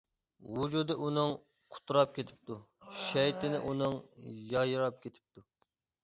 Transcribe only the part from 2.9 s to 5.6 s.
شەيتىنى ئۇنىڭ، يايراپ كېتىپتۇ.